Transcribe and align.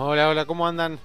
Hola, 0.00 0.28
hola, 0.28 0.44
¿cómo 0.44 0.64
andan? 0.64 1.00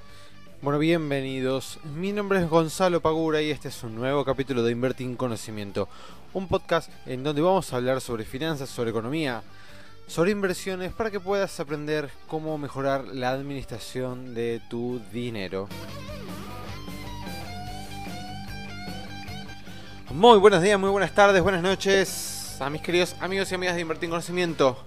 Bueno, 0.62 0.78
bienvenidos. 0.78 1.80
Mi 1.96 2.12
nombre 2.12 2.38
es 2.38 2.48
Gonzalo 2.48 3.02
Pagura 3.02 3.42
y 3.42 3.50
este 3.50 3.70
es 3.70 3.82
un 3.82 3.96
nuevo 3.96 4.24
capítulo 4.24 4.62
de 4.62 4.72
Invertir 4.72 5.08
en 5.08 5.16
Conocimiento, 5.16 5.90
un 6.32 6.48
podcast 6.48 6.92
en 7.08 7.24
donde 7.24 7.42
vamos 7.42 7.74
a 7.74 7.78
hablar 7.78 8.02
sobre 8.02 8.24
finanzas, 8.24 8.70
sobre 8.70 8.92
economía, 8.92 9.42
sobre 10.06 10.30
inversiones 10.30 10.94
para 10.94 11.10
que 11.10 11.20
puedas 11.20 11.60
aprender 11.60 12.12
cómo 12.28 12.56
mejorar 12.60 13.06
la 13.06 13.32
administración 13.32 14.36
de 14.36 14.62
tu 14.70 15.02
dinero. 15.12 15.68
Muy 20.12 20.38
buenos 20.38 20.62
días, 20.62 20.80
muy 20.80 20.92
buenas 20.92 21.16
tardes, 21.16 21.42
buenas 21.42 21.64
noches 21.64 22.58
a 22.60 22.70
mis 22.70 22.84
queridos 22.84 23.16
amigos 23.22 23.52
y 23.52 23.56
amigas 23.56 23.74
de 23.74 23.82
Invertir 23.82 24.06
en 24.06 24.12
Conocimiento. 24.12 24.86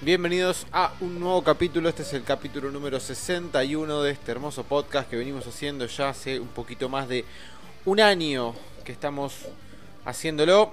Bienvenidos 0.00 0.64
a 0.70 0.94
un 1.00 1.18
nuevo 1.18 1.42
capítulo, 1.42 1.88
este 1.88 2.02
es 2.02 2.12
el 2.12 2.22
capítulo 2.22 2.70
número 2.70 3.00
61 3.00 4.02
de 4.02 4.12
este 4.12 4.30
hermoso 4.30 4.62
podcast 4.62 5.10
que 5.10 5.16
venimos 5.16 5.44
haciendo 5.44 5.86
ya 5.86 6.10
hace 6.10 6.38
un 6.38 6.46
poquito 6.46 6.88
más 6.88 7.08
de 7.08 7.24
un 7.84 7.98
año 7.98 8.54
que 8.84 8.92
estamos 8.92 9.46
haciéndolo 10.04 10.70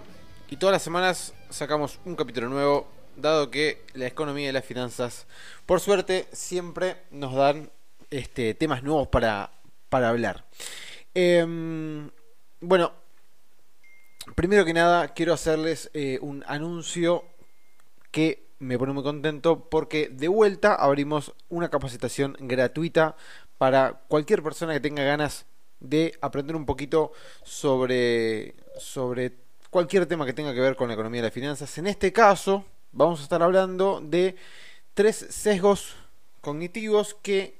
y 0.47 0.57
todas 0.57 0.73
las 0.73 0.83
semanas 0.83 1.33
sacamos 1.49 1.97
un 2.05 2.15
capítulo 2.15 2.49
nuevo, 2.49 2.87
dado 3.15 3.49
que 3.49 3.81
la 3.95 4.05
economía 4.05 4.49
y 4.49 4.51
las 4.51 4.63
finanzas, 4.63 5.25
por 5.65 5.79
suerte, 5.79 6.27
siempre 6.31 6.97
nos 7.09 7.33
dan 7.33 7.71
este, 8.11 8.53
temas 8.53 8.83
nuevos 8.83 9.07
para, 9.07 9.49
para 9.89 10.09
hablar. 10.09 10.45
Em, 11.15 12.11
bueno, 12.61 12.93
primero 14.35 14.65
que 14.65 14.73
nada 14.73 15.15
quiero 15.15 15.33
hacerles 15.33 15.89
eh, 15.95 16.19
un 16.21 16.43
anuncio 16.45 17.25
que 18.11 18.44
me 18.65 18.77
pone 18.77 18.93
muy 18.93 19.03
contento 19.03 19.69
porque 19.69 20.09
de 20.09 20.27
vuelta 20.27 20.75
abrimos 20.75 21.33
una 21.49 21.69
capacitación 21.69 22.35
gratuita 22.39 23.15
para 23.57 24.01
cualquier 24.07 24.43
persona 24.43 24.73
que 24.73 24.79
tenga 24.79 25.03
ganas 25.03 25.45
de 25.79 26.17
aprender 26.21 26.55
un 26.55 26.65
poquito 26.65 27.11
sobre, 27.43 28.55
sobre 28.77 29.33
cualquier 29.69 30.05
tema 30.05 30.25
que 30.25 30.33
tenga 30.33 30.53
que 30.53 30.59
ver 30.59 30.75
con 30.75 30.87
la 30.87 30.95
economía 30.95 31.19
y 31.19 31.23
las 31.23 31.33
finanzas. 31.33 31.77
En 31.77 31.87
este 31.87 32.11
caso 32.11 32.65
vamos 32.91 33.19
a 33.19 33.23
estar 33.23 33.43
hablando 33.43 34.01
de 34.01 34.35
tres 34.93 35.15
sesgos 35.15 35.95
cognitivos 36.41 37.15
que 37.21 37.59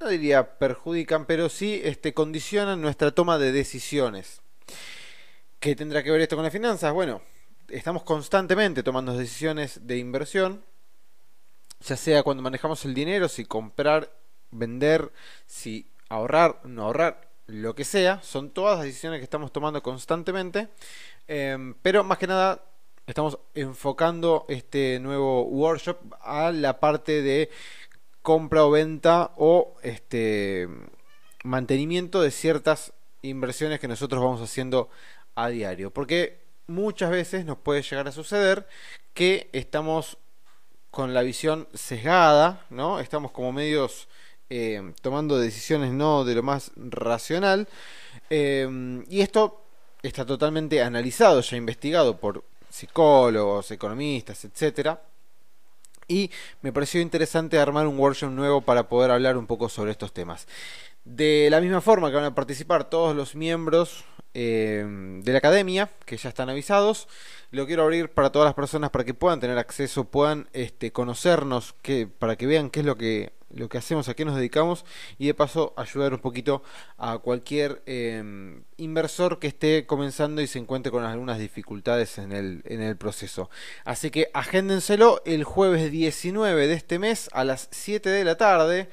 no 0.00 0.08
diría 0.08 0.58
perjudican, 0.58 1.26
pero 1.26 1.48
sí 1.48 1.80
este, 1.84 2.12
condicionan 2.12 2.80
nuestra 2.80 3.12
toma 3.12 3.38
de 3.38 3.52
decisiones. 3.52 4.40
¿Qué 5.60 5.74
tendrá 5.76 6.02
que 6.02 6.10
ver 6.10 6.20
esto 6.20 6.36
con 6.36 6.44
las 6.44 6.52
finanzas? 6.52 6.92
Bueno, 6.92 7.22
estamos 7.68 8.02
constantemente 8.02 8.82
tomando 8.82 9.16
decisiones 9.16 9.86
de 9.86 9.98
inversión, 9.98 10.64
ya 11.80 11.96
sea 11.96 12.22
cuando 12.22 12.42
manejamos 12.42 12.84
el 12.84 12.94
dinero, 12.94 13.28
si 13.28 13.44
comprar, 13.44 14.10
vender, 14.50 15.12
si 15.46 15.86
ahorrar, 16.08 16.60
no 16.64 16.84
ahorrar, 16.84 17.28
lo 17.46 17.74
que 17.74 17.84
sea, 17.84 18.22
son 18.22 18.50
todas 18.50 18.78
las 18.78 18.86
decisiones 18.86 19.20
que 19.20 19.24
estamos 19.24 19.52
tomando 19.52 19.82
constantemente, 19.82 20.68
em, 21.28 21.74
pero 21.82 22.02
más 22.02 22.18
que 22.18 22.26
nada 22.26 22.64
estamos 23.06 23.38
enfocando 23.54 24.46
este 24.48 24.98
nuevo 25.00 25.42
workshop 25.44 25.98
a 26.22 26.52
la 26.52 26.80
parte 26.80 27.20
de 27.20 27.50
compra 28.22 28.64
o 28.64 28.70
venta 28.70 29.32
o 29.36 29.76
este 29.82 30.68
mantenimiento 31.44 32.22
de 32.22 32.30
ciertas 32.30 32.94
inversiones 33.20 33.80
que 33.80 33.88
nosotros 33.88 34.22
vamos 34.22 34.40
haciendo 34.40 34.88
a 35.34 35.48
diario. 35.48 35.90
Porque 35.90 36.43
muchas 36.66 37.10
veces 37.10 37.44
nos 37.44 37.58
puede 37.58 37.82
llegar 37.82 38.08
a 38.08 38.12
suceder 38.12 38.66
que 39.12 39.48
estamos 39.52 40.18
con 40.90 41.12
la 41.14 41.22
visión 41.22 41.68
sesgada, 41.74 42.64
¿no? 42.70 43.00
Estamos 43.00 43.32
como 43.32 43.52
medios 43.52 44.08
eh, 44.50 44.92
tomando 45.02 45.38
decisiones 45.38 45.92
no 45.92 46.24
de 46.24 46.34
lo 46.34 46.42
más 46.42 46.70
racional. 46.76 47.68
Eh, 48.30 49.02
y 49.08 49.20
esto 49.20 49.64
está 50.02 50.24
totalmente 50.24 50.82
analizado, 50.82 51.40
ya 51.40 51.56
investigado 51.56 52.18
por 52.18 52.44
psicólogos, 52.68 53.70
economistas, 53.70 54.44
etcétera. 54.44 55.00
Y 56.06 56.30
me 56.60 56.72
pareció 56.72 57.00
interesante 57.00 57.58
armar 57.58 57.86
un 57.86 57.98
workshop 57.98 58.30
nuevo 58.30 58.60
para 58.60 58.88
poder 58.88 59.10
hablar 59.10 59.36
un 59.36 59.46
poco 59.46 59.68
sobre 59.68 59.92
estos 59.92 60.12
temas. 60.12 60.46
De 61.04 61.48
la 61.50 61.60
misma 61.60 61.80
forma 61.80 62.10
que 62.10 62.16
van 62.16 62.24
a 62.24 62.34
participar 62.34 62.88
todos 62.88 63.16
los 63.16 63.34
miembros 63.34 64.04
eh, 64.34 64.84
de 65.22 65.32
la 65.32 65.38
academia, 65.38 65.90
que 66.04 66.16
ya 66.16 66.28
están 66.28 66.50
avisados. 66.50 67.08
Lo 67.50 67.66
quiero 67.66 67.84
abrir 67.84 68.10
para 68.10 68.30
todas 68.30 68.46
las 68.46 68.54
personas 68.54 68.90
para 68.90 69.04
que 69.04 69.14
puedan 69.14 69.40
tener 69.40 69.58
acceso, 69.58 70.04
puedan 70.04 70.48
este, 70.52 70.90
conocernos, 70.90 71.74
que, 71.82 72.06
para 72.06 72.36
que 72.36 72.46
vean 72.46 72.68
qué 72.68 72.80
es 72.80 72.86
lo 72.86 72.96
que, 72.96 73.32
lo 73.54 73.68
que 73.68 73.78
hacemos, 73.78 74.08
a 74.08 74.14
qué 74.14 74.24
nos 74.24 74.36
dedicamos 74.36 74.84
y 75.18 75.26
de 75.26 75.34
paso 75.34 75.72
ayudar 75.76 76.12
un 76.12 76.18
poquito 76.18 76.62
a 76.98 77.18
cualquier 77.18 77.82
em, 77.86 78.64
inversor 78.76 79.38
que 79.38 79.46
esté 79.46 79.86
comenzando 79.86 80.42
y 80.42 80.46
se 80.46 80.58
encuentre 80.58 80.90
con 80.90 81.04
algunas 81.04 81.38
dificultades 81.38 82.18
en 82.18 82.32
el, 82.32 82.62
en 82.64 82.82
el 82.82 82.96
proceso. 82.96 83.50
Así 83.84 84.10
que 84.10 84.30
agéndenselo 84.34 85.22
el 85.24 85.44
jueves 85.44 85.90
19 85.90 86.66
de 86.66 86.74
este 86.74 86.98
mes 86.98 87.30
a 87.32 87.44
las 87.44 87.68
7 87.70 88.10
de 88.10 88.24
la 88.24 88.36
tarde. 88.36 88.88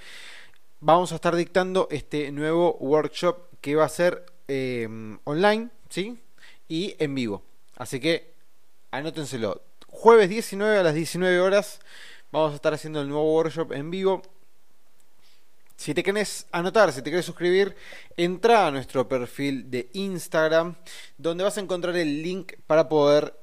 Vamos 0.79 1.11
a 1.11 1.15
estar 1.15 1.35
dictando 1.35 1.87
este 1.91 2.31
nuevo 2.31 2.77
workshop 2.79 3.49
que 3.61 3.75
va 3.75 3.85
a 3.85 3.89
ser 3.89 4.25
Em, 4.53 5.17
online, 5.23 5.69
¿sí? 5.87 6.19
Y 6.67 6.97
en 6.99 7.15
vivo. 7.15 7.41
Así 7.77 8.01
que 8.01 8.33
anótenselo. 8.91 9.61
Jueves 9.87 10.27
19 10.27 10.77
a 10.77 10.83
las 10.83 10.93
19 10.93 11.39
horas 11.39 11.79
vamos 12.33 12.51
a 12.51 12.55
estar 12.55 12.73
haciendo 12.73 12.99
el 12.99 13.07
nuevo 13.07 13.33
workshop 13.33 13.71
en 13.71 13.89
vivo. 13.89 14.21
Si 15.77 15.93
te 15.93 16.03
querés 16.03 16.47
anotar, 16.51 16.91
si 16.91 17.01
te 17.01 17.09
querés 17.11 17.25
suscribir, 17.25 17.77
entra 18.17 18.67
a 18.67 18.71
nuestro 18.71 19.07
perfil 19.07 19.71
de 19.71 19.89
Instagram, 19.93 20.75
donde 21.17 21.45
vas 21.45 21.57
a 21.57 21.61
encontrar 21.61 21.95
el 21.95 22.21
link 22.21 22.51
para 22.67 22.89
poder 22.89 23.33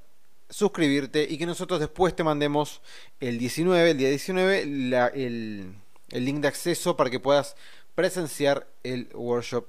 suscribirte 0.51 1.27
y 1.27 1.39
que 1.39 1.47
nosotros 1.47 1.81
después 1.81 2.15
te 2.15 2.23
mandemos 2.23 2.83
el 3.19 3.39
19, 3.39 3.93
el 3.93 3.97
día 3.97 4.11
19, 4.11 4.61
el, 4.61 5.75
el 6.11 6.25
link 6.25 6.41
de 6.41 6.49
acceso 6.49 6.99
para 6.99 7.09
que 7.09 7.19
puedas 7.19 7.57
presenciar 7.95 8.69
el 8.83 9.09
workshop 9.15 9.65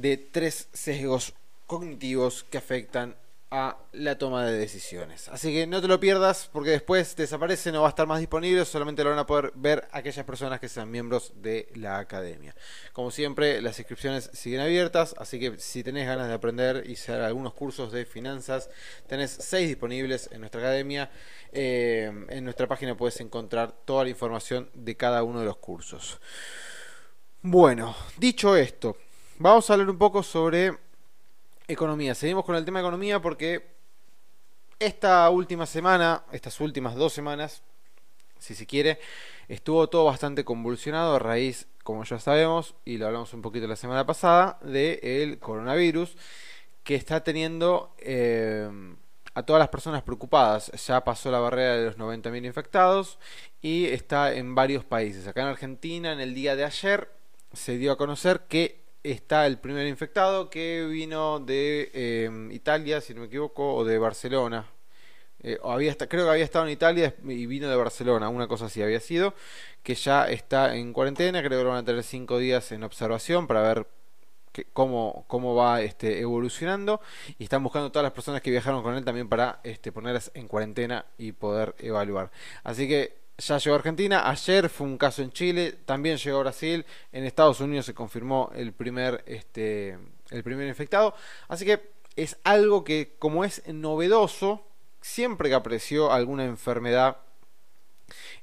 de 0.00 0.16
tres 0.16 0.68
sesgos 0.72 1.34
cognitivos 1.66 2.44
que 2.44 2.58
afectan 2.58 3.16
a 3.50 3.78
la 3.92 4.18
toma 4.18 4.44
de 4.44 4.58
decisiones. 4.58 5.28
Así 5.28 5.52
que 5.52 5.66
no 5.66 5.80
te 5.80 5.88
lo 5.88 5.98
pierdas 5.98 6.50
porque 6.52 6.70
después 6.70 7.16
desaparece, 7.16 7.72
no 7.72 7.80
va 7.80 7.88
a 7.88 7.90
estar 7.90 8.06
más 8.06 8.20
disponible, 8.20 8.64
solamente 8.66 9.02
lo 9.02 9.10
van 9.10 9.18
a 9.18 9.26
poder 9.26 9.52
ver 9.54 9.88
aquellas 9.92 10.26
personas 10.26 10.60
que 10.60 10.68
sean 10.68 10.90
miembros 10.90 11.32
de 11.36 11.68
la 11.74 11.98
academia. 11.98 12.54
Como 12.92 13.10
siempre, 13.10 13.62
las 13.62 13.78
inscripciones 13.78 14.30
siguen 14.34 14.60
abiertas, 14.60 15.14
así 15.18 15.40
que 15.40 15.58
si 15.58 15.82
tenés 15.82 16.06
ganas 16.06 16.28
de 16.28 16.34
aprender 16.34 16.84
y 16.86 16.92
hacer 16.92 17.22
algunos 17.22 17.54
cursos 17.54 17.90
de 17.90 18.04
finanzas, 18.04 18.68
tenés 19.06 19.30
seis 19.30 19.68
disponibles 19.68 20.28
en 20.30 20.40
nuestra 20.40 20.60
academia. 20.60 21.10
Eh, 21.50 22.12
en 22.28 22.44
nuestra 22.44 22.66
página 22.66 22.98
puedes 22.98 23.18
encontrar 23.20 23.72
toda 23.86 24.04
la 24.04 24.10
información 24.10 24.68
de 24.74 24.94
cada 24.94 25.22
uno 25.22 25.40
de 25.40 25.46
los 25.46 25.56
cursos. 25.56 26.20
Bueno, 27.40 27.96
dicho 28.18 28.56
esto, 28.56 28.98
Vamos 29.40 29.70
a 29.70 29.74
hablar 29.74 29.88
un 29.88 29.98
poco 29.98 30.24
sobre 30.24 30.76
economía. 31.68 32.16
Seguimos 32.16 32.44
con 32.44 32.56
el 32.56 32.64
tema 32.64 32.80
de 32.80 32.86
economía 32.86 33.22
porque 33.22 33.68
esta 34.80 35.30
última 35.30 35.64
semana, 35.64 36.24
estas 36.32 36.60
últimas 36.60 36.96
dos 36.96 37.12
semanas, 37.12 37.62
si 38.40 38.56
se 38.56 38.66
quiere, 38.66 38.98
estuvo 39.46 39.88
todo 39.88 40.06
bastante 40.06 40.44
convulsionado 40.44 41.14
a 41.14 41.18
raíz, 41.20 41.68
como 41.84 42.02
ya 42.02 42.18
sabemos, 42.18 42.74
y 42.84 42.98
lo 42.98 43.06
hablamos 43.06 43.32
un 43.32 43.40
poquito 43.40 43.68
la 43.68 43.76
semana 43.76 44.04
pasada, 44.04 44.58
del 44.60 45.38
coronavirus 45.38 46.16
que 46.82 46.96
está 46.96 47.22
teniendo 47.22 47.94
eh, 47.98 48.68
a 49.34 49.44
todas 49.44 49.60
las 49.60 49.68
personas 49.68 50.02
preocupadas. 50.02 50.72
Ya 50.84 51.04
pasó 51.04 51.30
la 51.30 51.38
barrera 51.38 51.76
de 51.76 51.84
los 51.84 51.96
90.000 51.96 52.44
infectados 52.44 53.20
y 53.62 53.84
está 53.84 54.34
en 54.34 54.56
varios 54.56 54.84
países. 54.84 55.28
Acá 55.28 55.42
en 55.42 55.48
Argentina, 55.48 56.12
en 56.12 56.18
el 56.18 56.34
día 56.34 56.56
de 56.56 56.64
ayer, 56.64 57.08
se 57.52 57.78
dio 57.78 57.92
a 57.92 57.96
conocer 57.96 58.40
que 58.48 58.87
está 59.10 59.46
el 59.46 59.58
primer 59.58 59.86
infectado 59.86 60.50
que 60.50 60.86
vino 60.86 61.40
de 61.40 61.90
em, 61.94 62.50
Italia, 62.52 63.00
si 63.00 63.14
no 63.14 63.20
me 63.20 63.26
equivoco, 63.26 63.74
o 63.74 63.84
de 63.84 63.98
Barcelona. 63.98 64.66
Eh, 65.40 65.58
había, 65.64 65.96
creo 65.96 66.24
que 66.24 66.30
había 66.30 66.44
estado 66.44 66.66
en 66.66 66.72
Italia 66.72 67.14
y 67.24 67.46
vino 67.46 67.68
de 67.68 67.76
Barcelona, 67.76 68.28
una 68.28 68.48
cosa 68.48 68.66
así 68.66 68.82
había 68.82 69.00
sido, 69.00 69.34
que 69.82 69.94
ya 69.94 70.28
está 70.28 70.74
en 70.76 70.92
cuarentena, 70.92 71.40
creo 71.42 71.60
que 71.60 71.64
lo 71.64 71.70
van 71.70 71.78
a 71.78 71.84
tener 71.84 72.02
cinco 72.02 72.38
días 72.38 72.72
en 72.72 72.82
observación 72.82 73.46
para 73.46 73.62
ver 73.62 73.86
cómo, 74.72 75.24
cómo 75.28 75.54
va 75.54 75.80
este, 75.82 76.20
evolucionando 76.20 77.00
y 77.38 77.44
están 77.44 77.62
buscando 77.62 77.92
todas 77.92 78.04
las 78.04 78.12
personas 78.12 78.42
que 78.42 78.50
viajaron 78.50 78.82
con 78.82 78.94
él 78.94 79.04
también 79.04 79.28
para 79.28 79.60
este, 79.62 79.92
ponerlas 79.92 80.30
en 80.34 80.48
cuarentena 80.48 81.06
y 81.18 81.32
poder 81.32 81.74
evaluar. 81.78 82.30
Así 82.64 82.88
que 82.88 83.17
ya 83.38 83.58
llegó 83.58 83.74
a 83.74 83.78
Argentina, 83.78 84.28
ayer 84.28 84.68
fue 84.68 84.86
un 84.86 84.98
caso 84.98 85.22
en 85.22 85.30
Chile, 85.30 85.78
también 85.84 86.16
llegó 86.16 86.38
a 86.38 86.42
Brasil, 86.42 86.84
en 87.12 87.24
Estados 87.24 87.60
Unidos 87.60 87.86
se 87.86 87.94
confirmó 87.94 88.50
el 88.54 88.72
primer, 88.72 89.22
este, 89.26 89.96
el 90.30 90.42
primer 90.42 90.66
infectado, 90.66 91.14
así 91.46 91.64
que 91.64 91.90
es 92.16 92.36
algo 92.42 92.82
que 92.82 93.14
como 93.18 93.44
es 93.44 93.62
novedoso, 93.68 94.66
siempre 95.00 95.48
que 95.48 95.54
apareció 95.54 96.12
alguna 96.12 96.44
enfermedad 96.44 97.18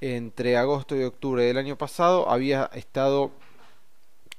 entre 0.00 0.56
agosto 0.56 0.96
y 0.96 1.02
octubre 1.02 1.44
del 1.44 1.58
año 1.58 1.76
pasado, 1.76 2.30
había 2.30 2.70
estado 2.74 3.32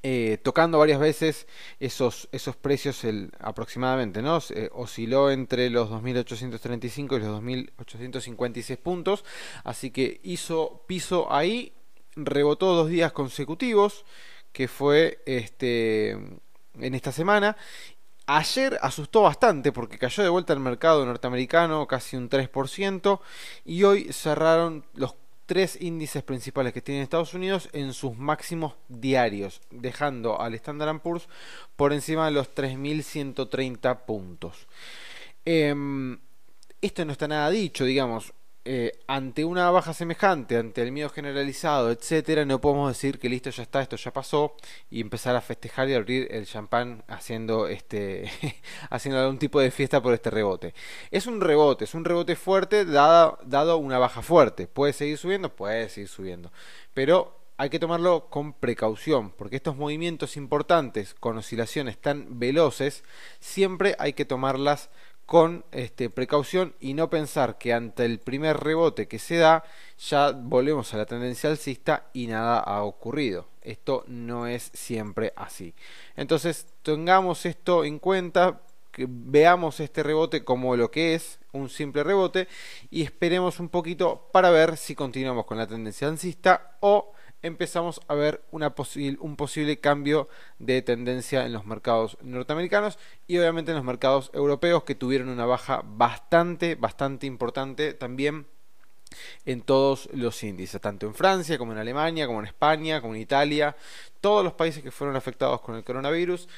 eh, 0.03 0.37
tocando 0.43 0.77
varias 0.77 0.99
veces 0.99 1.47
esos, 1.79 2.29
esos 2.31 2.55
precios 2.55 3.03
el, 3.03 3.31
aproximadamente, 3.39 4.21
¿no? 4.21 4.39
osciló 4.73 5.31
entre 5.31 5.69
los 5.69 5.89
2.835 5.89 7.17
y 7.17 7.19
los 7.19 7.41
2.856 7.41 8.77
puntos, 8.77 9.25
así 9.63 9.91
que 9.91 10.19
hizo 10.23 10.83
piso 10.87 11.31
ahí, 11.33 11.73
rebotó 12.15 12.75
dos 12.75 12.89
días 12.89 13.11
consecutivos, 13.11 14.05
que 14.51 14.67
fue 14.67 15.19
este 15.25 16.11
en 16.77 16.93
esta 16.93 17.11
semana 17.11 17.57
Ayer 18.27 18.79
asustó 18.81 19.21
bastante 19.21 19.71
porque 19.71 19.99
cayó 19.99 20.23
de 20.23 20.29
vuelta 20.29 20.51
al 20.51 20.59
mercado 20.59 21.05
norteamericano 21.05 21.85
casi 21.85 22.17
un 22.17 22.27
3% 22.27 23.19
y 23.65 23.83
hoy 23.83 24.11
cerraron 24.11 24.83
los 24.95 25.15
tres 25.45 25.80
índices 25.80 26.24
principales 26.24 26.74
que 26.74 26.81
tiene 26.81 27.01
Estados 27.01 27.33
Unidos 27.33 27.69
en 27.74 27.94
sus 27.94 28.18
máximos 28.18 28.75
diarios, 28.88 29.62
dejando 29.69 30.42
al 30.42 30.56
Standard 30.56 31.00
Poor's 31.01 31.27
por 31.75 31.94
encima 31.94 32.25
de 32.25 32.31
los 32.31 32.53
3.130 32.53 34.06
puntos. 34.06 34.68
Em, 35.45 36.19
esto 36.81 37.06
no 37.06 37.12
está 37.12 37.27
nada 37.27 37.50
dicho, 37.50 37.86
digamos. 37.86 38.33
Eh, 38.67 39.00
ante 39.06 39.45
una 39.45 39.69
baja 39.69 39.94
semejante, 39.94 40.57
ante 40.57 40.81
el 40.81 40.91
miedo 40.91 41.09
generalizado, 41.09 41.91
etcétera, 41.91 42.45
no 42.45 42.59
podemos 42.59 42.89
decir 42.89 43.19
que 43.19 43.29
listo, 43.29 43.51
ya 43.51 43.62
está, 43.62 43.79
esto 43.79 43.95
ya 43.95 44.12
pasó, 44.12 44.56
y 44.89 45.01
empezar 45.01 45.35
a 45.35 45.41
festejar 45.41 45.88
y 45.88 45.94
abrir 45.94 46.27
el 46.31 46.47
champán 46.47 47.03
haciendo 47.07 47.67
este 47.67 48.31
haciendo 48.89 49.21
algún 49.21 49.38
tipo 49.38 49.59
de 49.59 49.69
fiesta 49.69 50.01
por 50.01 50.15
este 50.15 50.31
rebote. 50.31 50.73
Es 51.12 51.27
un 51.27 51.41
rebote, 51.41 51.83
es 51.83 51.94
un 51.94 52.06
rebote 52.06 52.35
fuerte 52.35 52.85
dado, 52.85 53.38
dado 53.45 53.77
una 53.77 54.00
baja 54.00 54.23
fuerte. 54.23 54.65
Puede 54.67 54.94
seguir 54.94 55.19
subiendo, 55.19 55.56
puede 55.56 55.88
seguir 55.89 56.09
subiendo. 56.09 56.51
Pero 56.95 57.38
hay 57.57 57.69
que 57.69 57.79
tomarlo 57.79 58.29
con 58.29 58.53
precaución, 58.53 59.29
porque 59.31 59.57
estos 59.57 59.77
movimientos 59.77 60.38
importantes 60.38 61.13
con 61.13 61.38
oscilaciones 61.38 62.00
tan 62.00 62.39
veloces, 62.39 63.03
siempre 63.39 63.95
hay 64.00 64.13
que 64.13 64.25
tomarlas 64.25 64.89
con 65.25 65.66
este, 65.72 66.10
precaución 66.10 66.75
y 66.80 66.94
no 66.94 67.10
pensar 67.10 67.57
que 67.57 67.74
ante 67.74 68.06
el 68.06 68.19
primer 68.19 68.57
rebote 68.57 69.07
que 69.07 69.19
se 69.19 69.38
da 69.38 69.63
ya 69.98 70.31
volvemos 70.31 70.94
a 70.94 70.98
la 70.98 71.06
tendencia 71.06 71.50
alcista 71.50 72.07
y 72.13 72.27
nada 72.27 72.60
ha 72.60 72.83
ocurrido. 72.83 73.48
Esto 73.62 74.04
no 74.07 74.45
es 74.45 74.69
siempre 74.74 75.33
así. 75.36 75.74
Entonces 76.16 76.68
tengamos 76.83 77.45
esto 77.45 77.83
en 77.83 77.98
cuenta, 77.98 78.62
que 78.92 79.07
veamos 79.10 79.80
este 79.80 80.04
rebote 80.04 80.44
como 80.44 80.75
lo 80.75 80.92
que 80.92 81.16
es, 81.16 81.39
un 81.51 81.69
simple 81.69 82.04
rebote, 82.04 82.48
y 82.92 83.01
esperemos 83.01 83.60
un 83.60 83.69
poquito 83.69 84.30
para 84.31 84.51
ver 84.51 84.77
si 84.77 84.94
continuamos 84.94 85.45
con 85.45 85.57
la 85.57 85.68
tendencia 85.68 86.07
alcista 86.07 86.77
o 86.81 87.14
empezamos 87.45 88.01
a 88.07 88.15
ver 88.15 88.44
una 88.51 88.74
un 89.19 89.36
posible 89.36 89.80
cambio 89.80 90.27
de 90.59 90.81
tendencia 90.81 91.45
en 91.45 91.53
los 91.53 91.65
mercados 91.65 92.18
norteamericanos 92.21 92.97
y 93.27 93.38
obviamente 93.38 93.71
en 93.71 93.77
los 93.77 93.86
mercados 93.86 94.31
europeos 94.33 94.83
que 94.83 94.95
tuvieron 94.95 95.29
una 95.29 95.46
baja 95.46 95.84
bastante, 95.86 96.75
bastante 96.75 97.27
importante 97.27 97.93
también 97.93 98.48
en 99.46 99.62
todos 99.62 100.10
los 100.12 100.43
índices, 100.43 100.81
tanto 100.81 101.05
en 101.05 101.13
Francia 101.13 101.58
como 101.58 101.72
en 101.72 101.77
Alemania, 101.77 102.25
como 102.25 102.39
en 102.39 102.48
España, 102.48 103.00
como 103.00 103.15
en 103.15 103.22
Italia, 103.22 103.75
todos 104.19 104.43
los 104.43 104.53
países 104.53 104.81
que 104.81 104.91
fueron 104.91 105.15
afectados 105.15 105.62
con 105.62 105.75
el 105.75 105.84
coronavirus 105.84 106.50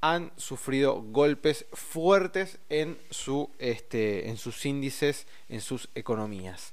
han 0.00 0.32
sufrido 0.36 1.02
golpes 1.02 1.66
fuertes 1.74 2.58
en, 2.70 2.98
su, 3.10 3.50
este, 3.58 4.30
en 4.30 4.38
sus 4.38 4.64
índices, 4.64 5.26
en 5.50 5.60
sus 5.60 5.90
economías. 5.94 6.72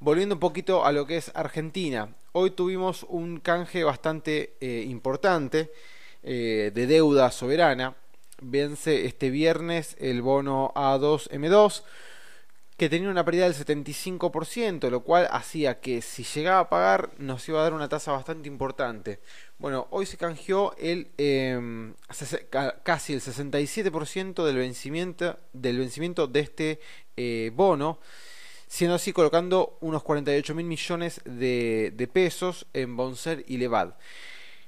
Volviendo 0.00 0.36
un 0.36 0.40
poquito 0.40 0.84
a 0.84 0.92
lo 0.92 1.06
que 1.06 1.16
es 1.16 1.32
Argentina, 1.34 2.14
hoy 2.30 2.52
tuvimos 2.52 3.04
un 3.08 3.40
canje 3.40 3.82
bastante 3.82 4.54
eh, 4.60 4.84
importante 4.86 5.72
eh, 6.22 6.70
de 6.72 6.86
deuda 6.86 7.32
soberana. 7.32 7.96
Vence 8.40 9.06
este 9.06 9.30
viernes 9.30 9.96
el 9.98 10.22
bono 10.22 10.72
A2M2 10.76 11.82
que 12.76 12.88
tenía 12.88 13.10
una 13.10 13.24
pérdida 13.24 13.50
del 13.50 13.56
75%, 13.56 14.88
lo 14.88 15.00
cual 15.00 15.26
hacía 15.32 15.80
que 15.80 16.00
si 16.00 16.22
llegaba 16.22 16.60
a 16.60 16.68
pagar 16.68 17.10
nos 17.18 17.48
iba 17.48 17.58
a 17.58 17.64
dar 17.64 17.72
una 17.72 17.88
tasa 17.88 18.12
bastante 18.12 18.46
importante. 18.46 19.18
Bueno, 19.58 19.88
hoy 19.90 20.06
se 20.06 20.16
canjeó 20.16 20.76
el 20.78 21.10
em, 21.18 21.94
casi 22.84 23.14
el 23.14 23.20
67% 23.20 24.44
del 24.44 24.56
vencimiento, 24.58 25.40
del 25.52 25.78
vencimiento 25.78 26.28
de 26.28 26.38
este 26.38 26.80
eh, 27.16 27.50
bono 27.52 27.98
siendo 28.68 28.94
así 28.94 29.12
colocando 29.12 29.78
unos 29.80 30.02
48 30.02 30.54
mil 30.54 30.66
millones 30.66 31.20
de, 31.24 32.10
pesos 32.12 32.66
en 32.74 32.96
Bonser 32.96 33.44
y 33.48 33.56
Levad. 33.56 33.94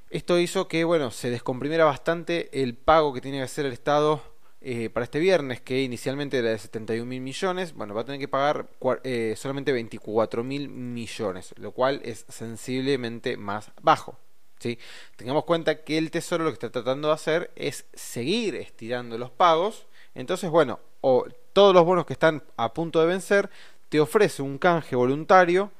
Esto 0.09 0.41
hizo 0.41 0.67
que 0.67 0.83
bueno, 0.85 1.11
se 1.11 1.31
descomprimiera 1.31 1.85
bastante 1.85 2.63
el 2.63 2.75
pago 2.75 3.13
que 3.13 3.21
tiene 3.21 3.39
que 3.39 3.45
hacer 3.45 3.67
el 3.67 3.73
Estado 3.73 4.23
eh, 4.63 4.91
para 4.91 5.05
este 5.05 5.21
viernes, 5.21 5.61
que 5.61 5.83
inicialmente 5.83 6.39
era 6.39 6.51
de 6.51 6.59
71 6.59 7.07
mil 7.07 7.21
millones, 7.21 7.75
bueno, 7.75 7.95
va 7.95 8.01
a 8.01 8.05
tener 8.05 8.21
que 8.21 8.29
pagar 8.29 8.69
eh, 9.05 9.35
solamente 9.37 9.73
24 9.73 10.43
mil 10.43 10.69
millones, 10.69 11.55
lo 11.57 11.73
cual 11.73 12.01
es 12.05 12.25
sensiblemente 12.29 13.37
más 13.37 13.71
bajo. 13.81 14.19
¿sí? 14.59 14.79
Tengamos 15.17 15.45
cuenta 15.45 15.85
que 15.85 15.99
el 15.99 16.11
Tesoro 16.11 16.45
lo 16.45 16.51
que 16.51 16.55
está 16.55 16.71
tratando 16.71 17.09
de 17.09 17.15
hacer 17.15 17.51
es 17.55 17.87
seguir 17.95 18.57
estirando 18.57 19.17
los 19.17 19.31
pagos, 19.31 19.87
entonces 20.15 20.51
bueno, 20.51 20.81
o 21.01 21.27
todos 21.53 21.75
los 21.75 21.85
bonos 21.85 22.07
que 22.07 22.13
están 22.13 22.43
a 22.57 22.75
punto 22.75 23.01
de 23.01 23.07
vencer 23.07 23.51
te 23.91 24.01
ofrece 24.01 24.41
un 24.41 24.57
canje 24.57 24.97
voluntario, 24.97 25.73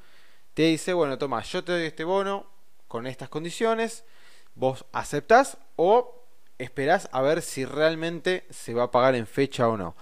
te 0.53 0.63
dice, 0.63 0.93
bueno, 0.93 1.17
toma, 1.17 1.41
yo 1.41 1.63
te 1.63 1.71
doy 1.71 1.85
este 1.85 2.03
bono 2.03 2.45
con 2.87 3.07
estas 3.07 3.29
condiciones, 3.29 4.03
vos 4.53 4.85
aceptás 4.91 5.57
o 5.77 6.23
esperás 6.59 7.09
a 7.13 7.21
ver 7.21 7.41
si 7.41 7.65
realmente 7.65 8.45
se 8.49 8.73
va 8.73 8.83
a 8.83 8.91
pagar 8.91 9.15
en 9.15 9.25
fecha 9.25 9.67
o 9.69 9.77
no. 9.77 9.95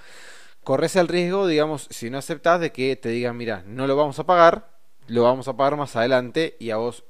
Corres 0.63 0.95
el 0.95 1.07
riesgo, 1.07 1.47
digamos, 1.47 1.87
si 1.91 2.09
no 2.09 2.17
aceptás, 2.17 2.59
de 2.59 2.71
que 2.71 2.95
te 2.95 3.09
digan, 3.09 3.37
mira, 3.37 3.63
no 3.67 3.85
lo 3.85 3.95
vamos 3.95 4.17
a 4.17 4.25
pagar, 4.25 4.67
lo 5.07 5.23
vamos 5.23 5.47
a 5.47 5.55
pagar 5.55 5.77
más 5.77 5.95
adelante 5.95 6.57
y 6.59 6.71
a 6.71 6.77
vos 6.77 7.03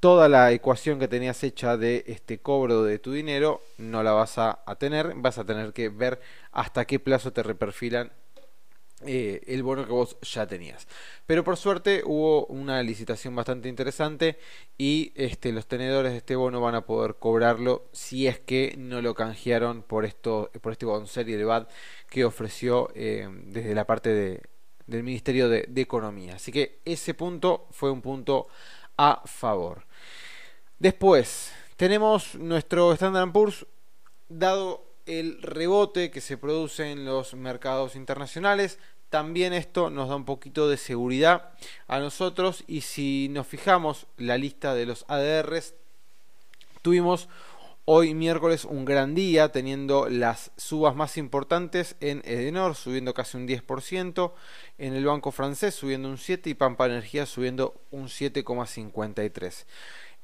toda 0.00 0.28
la 0.28 0.50
ecuación 0.50 0.98
que 0.98 1.06
tenías 1.06 1.44
hecha 1.44 1.76
de 1.76 2.02
este 2.08 2.38
cobro 2.38 2.82
de 2.82 2.98
tu 2.98 3.12
dinero 3.12 3.62
no 3.78 4.02
la 4.02 4.10
vas 4.10 4.36
a, 4.38 4.58
a 4.66 4.74
tener, 4.74 5.14
vas 5.14 5.38
a 5.38 5.44
tener 5.44 5.72
que 5.72 5.88
ver 5.88 6.20
hasta 6.50 6.84
qué 6.84 6.98
plazo 6.98 7.32
te 7.32 7.44
reperfilan 7.44 8.10
eh, 9.06 9.42
el 9.46 9.62
bono 9.62 9.84
que 9.86 9.92
vos 9.92 10.16
ya 10.22 10.46
tenías. 10.46 10.86
Pero 11.26 11.44
por 11.44 11.56
suerte 11.56 12.02
hubo 12.04 12.46
una 12.46 12.82
licitación 12.82 13.34
bastante 13.34 13.68
interesante 13.68 14.38
y 14.78 15.12
este, 15.14 15.52
los 15.52 15.66
tenedores 15.66 16.12
de 16.12 16.18
este 16.18 16.36
bono 16.36 16.60
van 16.60 16.74
a 16.74 16.86
poder 16.86 17.16
cobrarlo 17.16 17.88
si 17.92 18.26
es 18.26 18.38
que 18.40 18.74
no 18.78 19.02
lo 19.02 19.14
canjearon 19.14 19.82
por, 19.82 20.04
esto, 20.04 20.50
por 20.60 20.72
este 20.72 20.86
serie 21.06 21.36
de 21.36 21.44
BAD 21.44 21.68
que 22.08 22.24
ofreció 22.24 22.90
eh, 22.94 23.28
desde 23.46 23.74
la 23.74 23.86
parte 23.86 24.10
de, 24.10 24.42
del 24.86 25.02
Ministerio 25.02 25.48
de, 25.48 25.66
de 25.68 25.80
Economía. 25.80 26.34
Así 26.36 26.52
que 26.52 26.80
ese 26.84 27.14
punto 27.14 27.66
fue 27.70 27.90
un 27.90 28.02
punto 28.02 28.48
a 28.96 29.22
favor. 29.24 29.84
Después 30.78 31.52
tenemos 31.76 32.34
nuestro 32.34 32.92
Standard 32.92 33.32
Poor's 33.32 33.66
dado 34.28 34.91
el 35.20 35.42
rebote 35.42 36.10
que 36.10 36.20
se 36.20 36.36
produce 36.36 36.90
en 36.90 37.04
los 37.04 37.34
mercados 37.34 37.96
internacionales 37.96 38.78
también 39.12 39.52
esto 39.52 39.90
nos 39.90 40.08
da 40.08 40.16
un 40.16 40.24
poquito 40.24 40.70
de 40.70 40.78
seguridad 40.78 41.50
a 41.86 41.98
nosotros 41.98 42.64
y 42.66 42.80
si 42.80 43.28
nos 43.30 43.46
fijamos 43.46 44.06
la 44.16 44.38
lista 44.38 44.74
de 44.74 44.86
los 44.86 45.04
ADRs, 45.06 45.74
tuvimos 46.80 47.28
hoy 47.84 48.14
miércoles 48.14 48.64
un 48.64 48.86
gran 48.86 49.14
día 49.14 49.52
teniendo 49.52 50.08
las 50.08 50.50
subas 50.56 50.94
más 50.94 51.18
importantes 51.18 51.94
en 52.00 52.22
Edenor 52.24 52.74
subiendo 52.74 53.12
casi 53.12 53.36
un 53.36 53.46
10%, 53.46 54.32
en 54.78 54.94
el 54.94 55.04
banco 55.04 55.30
francés 55.30 55.74
subiendo 55.74 56.08
un 56.08 56.16
7% 56.16 56.46
y 56.46 56.54
Pampa 56.54 56.86
Energía 56.86 57.26
subiendo 57.26 57.82
un 57.90 58.06
7,53%. 58.06 59.66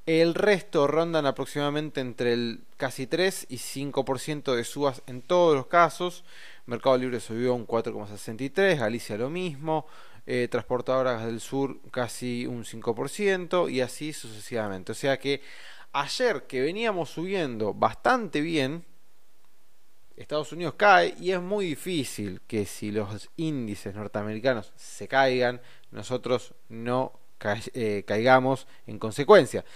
El 0.08 0.32
resto 0.34 0.86
rondan 0.86 1.26
aproximadamente 1.26 2.00
entre 2.00 2.32
el 2.32 2.62
casi 2.78 3.06
3 3.06 3.44
y 3.50 3.58
5% 3.58 4.54
de 4.54 4.64
subas 4.64 5.02
en 5.06 5.20
todos 5.20 5.54
los 5.54 5.66
casos. 5.66 6.24
Mercado 6.64 6.96
Libre 6.96 7.20
subió 7.20 7.52
un 7.52 7.66
4,63, 7.66 8.78
Galicia 8.78 9.18
lo 9.18 9.28
mismo, 9.28 9.86
eh, 10.24 10.48
Transportadoras 10.50 11.26
del 11.26 11.40
Sur 11.40 11.78
casi 11.90 12.46
un 12.46 12.64
5% 12.64 13.70
y 13.70 13.82
así 13.82 14.14
sucesivamente. 14.14 14.92
O 14.92 14.94
sea 14.94 15.18
que 15.18 15.42
ayer 15.92 16.44
que 16.44 16.62
veníamos 16.62 17.10
subiendo 17.10 17.74
bastante 17.74 18.40
bien, 18.40 18.86
Estados 20.16 20.52
Unidos 20.52 20.72
cae 20.78 21.16
y 21.20 21.32
es 21.32 21.40
muy 21.42 21.66
difícil 21.66 22.40
que 22.46 22.64
si 22.64 22.92
los 22.92 23.28
índices 23.36 23.94
norteamericanos 23.94 24.72
se 24.74 25.06
caigan, 25.06 25.60
nosotros 25.90 26.54
no 26.70 27.12
eh, 27.74 28.04
caigamos 28.06 28.66
en 28.86 28.98
consecuencia. 28.98 29.66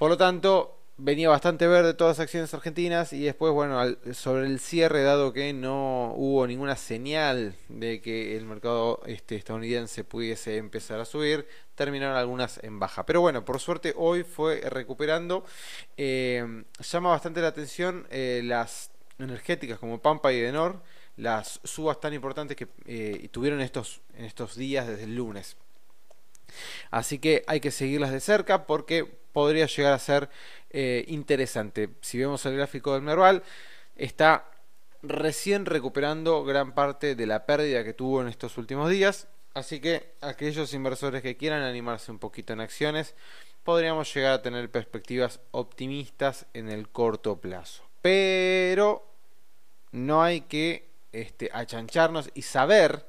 Por 0.00 0.08
lo 0.08 0.16
tanto, 0.16 0.78
venía 0.96 1.28
bastante 1.28 1.66
verde 1.66 1.92
todas 1.92 2.16
las 2.16 2.24
acciones 2.24 2.54
argentinas 2.54 3.12
y 3.12 3.24
después, 3.24 3.52
bueno, 3.52 3.78
sobre 4.14 4.46
el 4.46 4.58
cierre, 4.58 5.02
dado 5.02 5.34
que 5.34 5.52
no 5.52 6.14
hubo 6.16 6.46
ninguna 6.46 6.74
señal 6.76 7.54
de 7.68 8.00
que 8.00 8.34
el 8.34 8.46
mercado 8.46 9.02
este, 9.04 9.36
estadounidense 9.36 10.02
pudiese 10.02 10.56
empezar 10.56 11.00
a 11.00 11.04
subir, 11.04 11.46
terminaron 11.74 12.16
algunas 12.16 12.64
en 12.64 12.78
baja. 12.78 13.04
Pero 13.04 13.20
bueno, 13.20 13.44
por 13.44 13.60
suerte 13.60 13.92
hoy 13.94 14.22
fue 14.22 14.62
recuperando. 14.70 15.44
Eh, 15.98 16.64
llama 16.78 17.10
bastante 17.10 17.42
la 17.42 17.48
atención 17.48 18.06
eh, 18.08 18.40
las 18.42 18.92
energéticas 19.18 19.78
como 19.78 20.00
Pampa 20.00 20.32
y 20.32 20.40
Denor, 20.40 20.82
las 21.18 21.60
subas 21.62 22.00
tan 22.00 22.14
importantes 22.14 22.56
que 22.56 22.68
eh, 22.86 23.28
tuvieron 23.30 23.60
estos, 23.60 24.00
en 24.16 24.24
estos 24.24 24.56
días 24.56 24.86
desde 24.86 25.04
el 25.04 25.14
lunes. 25.14 25.58
Así 26.90 27.18
que 27.18 27.44
hay 27.46 27.60
que 27.60 27.70
seguirlas 27.70 28.12
de 28.12 28.20
cerca 28.20 28.66
porque 28.66 29.19
podría 29.32 29.66
llegar 29.66 29.92
a 29.92 29.98
ser 29.98 30.28
eh, 30.70 31.04
interesante. 31.08 31.90
Si 32.00 32.18
vemos 32.18 32.44
el 32.46 32.56
gráfico 32.56 32.94
del 32.94 33.02
Merval, 33.02 33.42
está 33.96 34.46
recién 35.02 35.66
recuperando 35.66 36.44
gran 36.44 36.74
parte 36.74 37.14
de 37.14 37.26
la 37.26 37.46
pérdida 37.46 37.84
que 37.84 37.94
tuvo 37.94 38.22
en 38.22 38.28
estos 38.28 38.58
últimos 38.58 38.90
días. 38.90 39.28
Así 39.54 39.80
que 39.80 40.14
aquellos 40.20 40.72
inversores 40.74 41.22
que 41.22 41.36
quieran 41.36 41.62
animarse 41.62 42.12
un 42.12 42.18
poquito 42.18 42.52
en 42.52 42.60
acciones, 42.60 43.14
podríamos 43.64 44.12
llegar 44.14 44.32
a 44.32 44.42
tener 44.42 44.70
perspectivas 44.70 45.40
optimistas 45.50 46.46
en 46.54 46.70
el 46.70 46.88
corto 46.88 47.40
plazo. 47.40 47.82
Pero 48.00 49.06
no 49.92 50.22
hay 50.22 50.42
que 50.42 50.88
este, 51.12 51.50
achancharnos 51.52 52.30
y 52.34 52.42
saber 52.42 53.06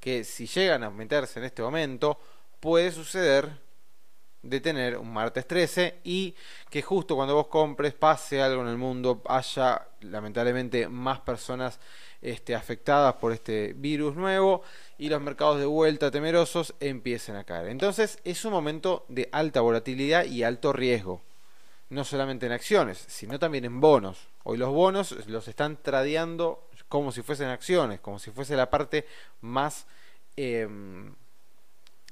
que 0.00 0.24
si 0.24 0.46
llegan 0.46 0.82
a 0.82 0.90
meterse 0.90 1.38
en 1.38 1.44
este 1.46 1.62
momento, 1.62 2.18
puede 2.60 2.90
suceder 2.90 3.60
de 4.48 4.60
tener 4.60 4.96
un 4.96 5.12
martes 5.12 5.46
13 5.46 6.00
y 6.04 6.34
que 6.70 6.82
justo 6.82 7.16
cuando 7.16 7.34
vos 7.34 7.48
compres 7.48 7.94
pase 7.94 8.40
algo 8.40 8.62
en 8.62 8.68
el 8.68 8.76
mundo, 8.76 9.22
haya 9.26 9.88
lamentablemente 10.00 10.88
más 10.88 11.20
personas 11.20 11.78
este, 12.22 12.54
afectadas 12.54 13.14
por 13.14 13.32
este 13.32 13.72
virus 13.74 14.16
nuevo 14.16 14.62
y 14.98 15.08
los 15.08 15.20
mercados 15.20 15.58
de 15.58 15.66
vuelta 15.66 16.10
temerosos 16.10 16.74
empiecen 16.80 17.36
a 17.36 17.44
caer. 17.44 17.68
Entonces 17.68 18.18
es 18.24 18.44
un 18.44 18.52
momento 18.52 19.04
de 19.08 19.28
alta 19.32 19.60
volatilidad 19.60 20.24
y 20.24 20.42
alto 20.42 20.72
riesgo, 20.72 21.22
no 21.90 22.04
solamente 22.04 22.46
en 22.46 22.52
acciones, 22.52 23.04
sino 23.08 23.38
también 23.38 23.64
en 23.64 23.80
bonos. 23.80 24.28
Hoy 24.44 24.58
los 24.58 24.70
bonos 24.70 25.12
los 25.28 25.48
están 25.48 25.76
tradeando 25.82 26.68
como 26.88 27.12
si 27.12 27.22
fuesen 27.22 27.48
acciones, 27.48 28.00
como 28.00 28.18
si 28.18 28.30
fuese 28.30 28.56
la 28.56 28.70
parte 28.70 29.06
más... 29.40 29.86
Em, 30.36 31.14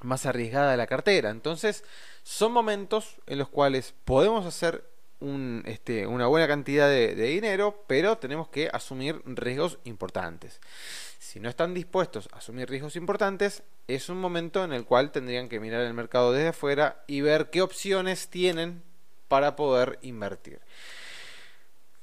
más 0.02 0.26
arriesgada 0.26 0.70
de 0.70 0.76
la 0.76 0.86
cartera. 0.86 1.30
Entonces, 1.30 1.84
son 2.22 2.52
momentos 2.52 3.16
en 3.26 3.38
los 3.38 3.48
cuales 3.48 3.94
podemos 4.04 4.46
hacer 4.46 4.84
un, 5.20 5.62
este, 5.66 6.06
una 6.06 6.26
buena 6.26 6.46
cantidad 6.46 6.88
de, 6.88 7.14
dinero, 7.14 7.84
pero 7.86 8.18
tenemos 8.18 8.48
que 8.48 8.68
asumir 8.72 9.22
riesgos 9.24 9.78
importantes. 9.84 10.60
Si 11.18 11.40
no 11.40 11.48
están 11.48 11.74
dispuestos 11.74 12.28
a 12.32 12.38
asumir 12.38 12.68
riesgos 12.68 12.96
importantes, 12.96 13.62
es 13.88 14.08
un 14.08 14.20
momento 14.20 14.64
en 14.64 14.72
el 14.72 14.84
cual 14.84 15.10
tendrían 15.10 15.48
que 15.48 15.60
mirar 15.60 15.80
el 15.82 15.94
mercado 15.94 16.32
desde 16.32 16.48
afuera 16.48 17.02
y 17.06 17.22
ver 17.22 17.50
qué 17.50 17.62
opciones 17.62 18.28
tienen 18.28 18.82
para 19.28 19.56
poder 19.56 19.98
invertir. 20.02 20.60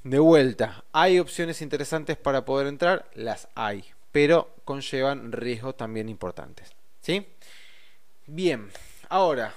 De 0.03 0.17
vuelta, 0.17 0.83
¿hay 0.91 1.19
opciones 1.19 1.61
interesantes 1.61 2.17
para 2.17 2.43
poder 2.43 2.65
entrar? 2.65 3.09
Las 3.13 3.47
hay, 3.53 3.85
pero 4.11 4.55
conllevan 4.65 5.31
riesgos 5.31 5.77
también 5.77 6.09
importantes. 6.09 6.71
¿Sí? 7.01 7.27
Bien, 8.33 8.71
ahora, 9.09 9.53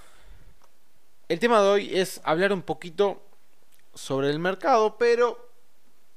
el 1.28 1.38
tema 1.38 1.62
de 1.62 1.68
hoy 1.68 1.96
es 1.96 2.20
hablar 2.24 2.52
un 2.52 2.62
poquito 2.62 3.22
sobre 3.94 4.30
el 4.30 4.40
mercado, 4.40 4.98
pero 4.98 5.48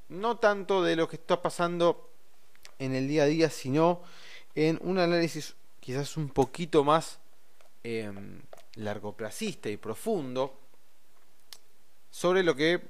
no 0.08 0.38
tanto 0.38 0.82
de 0.82 0.96
lo 0.96 1.08
que 1.08 1.14
está 1.14 1.40
pasando 1.40 2.10
en 2.80 2.96
el 2.96 3.06
día 3.06 3.22
a 3.22 3.26
día, 3.26 3.48
sino 3.48 4.02
en 4.56 4.76
un 4.82 4.98
análisis 4.98 5.54
quizás 5.78 6.16
un 6.16 6.30
poquito 6.30 6.82
más 6.82 7.20
eh, 7.84 8.10
largoplacista 8.74 9.68
y 9.68 9.76
profundo 9.76 10.58
sobre 12.10 12.42
lo 12.42 12.56
que 12.56 12.82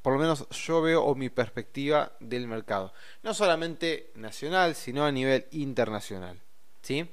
por 0.00 0.12
lo 0.12 0.20
menos 0.20 0.48
yo 0.50 0.80
veo 0.80 1.02
o 1.02 1.16
mi 1.16 1.28
perspectiva 1.28 2.12
del 2.20 2.46
mercado. 2.46 2.94
No 3.24 3.34
solamente 3.34 4.12
nacional, 4.14 4.76
sino 4.76 5.04
a 5.04 5.10
nivel 5.10 5.48
internacional. 5.50 6.40
¿sí? 6.82 7.10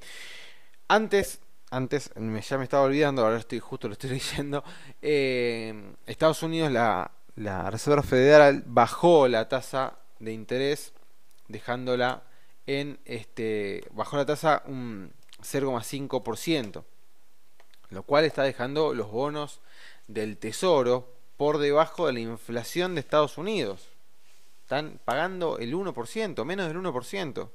Antes 0.88 1.40
antes 1.72 2.12
ya 2.16 2.58
me 2.58 2.64
estaba 2.64 2.84
olvidando, 2.84 3.24
ahora 3.24 3.38
estoy 3.38 3.60
justo 3.60 3.88
lo 3.88 3.94
estoy 3.94 4.10
leyendo. 4.12 4.64
Eh, 5.02 5.94
Estados 6.06 6.44
Unidos, 6.44 6.72
la, 6.72 7.12
la, 7.36 7.70
Reserva 7.70 8.04
Federal 8.04 8.64
bajó 8.66 9.28
la 9.28 9.48
tasa 9.48 9.98
de 10.20 10.34
interés, 10.34 10.94
dejándola 11.48 12.24
en 12.66 13.00
este, 13.06 13.84
bajó 13.92 14.18
la 14.18 14.26
tasa 14.26 14.64
un 14.66 15.12
0,5%, 15.42 16.84
lo 17.90 18.04
cual 18.04 18.26
está 18.26 18.44
dejando 18.44 18.94
los 18.94 19.10
bonos 19.10 19.62
del 20.08 20.38
Tesoro 20.38 21.16
por 21.38 21.58
debajo 21.58 22.08
de 22.08 22.14
la 22.14 22.20
inflación 22.20 22.96
de 22.96 23.02
Estados 23.02 23.38
Unidos. 23.38 23.88
Están 24.64 25.00
pagando 25.04 25.58
el 25.58 25.74
1%, 25.74 26.46
menos 26.46 26.68
del 26.68 26.78
1%. 26.78 27.50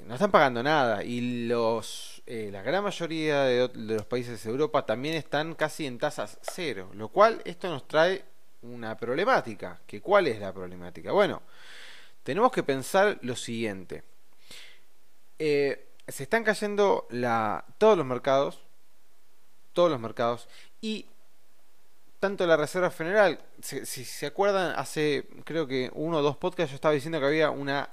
No 0.00 0.14
están 0.14 0.30
pagando 0.30 0.62
nada 0.62 1.04
y 1.04 1.46
los 1.46 2.13
eh, 2.26 2.48
la 2.50 2.62
gran 2.62 2.82
mayoría 2.82 3.42
de, 3.42 3.70
los 3.74 4.06
países 4.06 4.42
de 4.42 4.50
Europa 4.50 4.86
también 4.86 5.14
están 5.14 5.54
casi 5.54 5.86
en 5.86 5.98
tasas 5.98 6.38
cero, 6.40 6.90
lo 6.94 7.08
cual 7.08 7.42
esto 7.44 7.68
nos 7.68 7.86
trae 7.86 8.24
una 8.62 8.96
problemática. 8.96 9.80
¿Que 9.86 10.00
¿Cuál 10.00 10.28
es 10.28 10.40
la 10.40 10.52
problemática? 10.52 11.12
Bueno, 11.12 11.42
tenemos 12.22 12.50
que 12.50 12.62
pensar 12.62 13.18
lo 13.20 13.36
siguiente. 13.36 14.04
Eh, 15.38 15.88
se 16.08 16.22
están 16.22 16.44
cayendo 16.44 17.08
todos 17.76 17.98
los 17.98 18.06
mercados, 18.06 18.62
todos 19.74 19.90
los 19.90 20.00
mercados, 20.00 20.48
y 20.80 21.06
tanto 22.20 22.46
la 22.46 22.56
Reserva 22.56 22.90
Federal, 22.90 23.38
si, 23.60 23.84
si, 23.84 24.04
se 24.06 24.24
acuerdan, 24.24 24.72
hace 24.78 25.26
creo 25.44 25.66
que 25.66 25.90
uno 25.92 26.18
o 26.18 26.22
dos 26.22 26.38
podcasts 26.38 26.70
yo 26.70 26.76
estaba 26.76 26.94
diciendo 26.94 27.20
que 27.20 27.26
había 27.26 27.50
una 27.50 27.90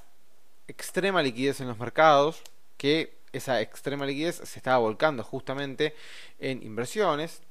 extrema 0.69 1.21
liquidez 1.21 1.59
en 1.59 1.67
los 1.67 1.77
mercados, 1.77 2.41
que 2.77 3.20
esa 3.33 3.61
extrema 3.61 4.05
liquidez 4.05 4.37
se 4.37 4.59
estaba 4.59 4.77
volcando 4.77 5.23
justamente 5.23 5.95
en 6.39 6.63
inversiones. 6.63 7.41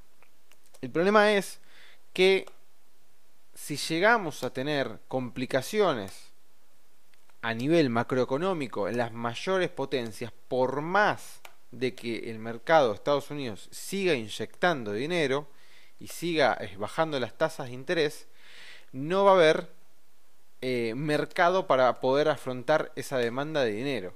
El 0.81 0.91
problema 0.91 1.33
es 1.33 1.61
que 2.13 2.47
si 3.55 3.77
llegamos 3.77 4.43
a 4.43 4.53
tener 4.53 5.01
complicaciones 5.09 6.31
a 7.43 7.55
nivel 7.55 7.91
macroeconómico 7.91 8.89
en 8.89 8.99
las 8.99 9.13
mayores 9.13 9.71
potencias, 9.71 10.33
por 10.49 10.81
más 10.81 11.41
de 11.71 11.95
que 11.95 12.31
el 12.31 12.39
mercado 12.39 12.89
de 12.89 12.95
Estados 12.97 13.31
Unidos 13.31 13.69
siga 13.71 14.15
inyectando 14.15 14.93
dinero 14.93 15.49
y 15.99 16.09
siga 16.09 16.57
eh, 16.61 16.77
bajando 16.77 17.21
las 17.21 17.37
tasas 17.37 17.69
de 17.69 17.75
interés, 17.75 18.27
no 18.93 19.25
va 19.25 19.33
a 19.33 19.35
haber 19.35 19.71
eh, 20.61 20.95
mercado 20.97 21.67
para 21.67 22.01
poder 22.01 22.29
afrontar 22.29 22.93
esa 22.97 23.19
demanda 23.19 23.63
de 23.63 23.73
dinero. 23.73 24.15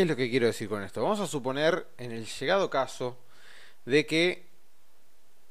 ¿Qué 0.00 0.04
es 0.04 0.08
lo 0.08 0.16
que 0.16 0.30
quiero 0.30 0.46
decir 0.46 0.66
con 0.66 0.82
esto? 0.82 1.02
Vamos 1.02 1.20
a 1.20 1.26
suponer, 1.26 1.86
en 1.98 2.10
el 2.10 2.24
llegado 2.24 2.70
caso, 2.70 3.18
de 3.84 4.06
que 4.06 4.46